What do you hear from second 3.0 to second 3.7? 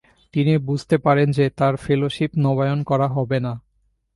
হবে না।